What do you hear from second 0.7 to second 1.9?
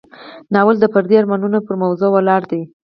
د فردي ارمانونو پر